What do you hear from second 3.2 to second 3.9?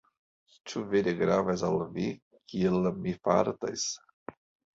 fartas?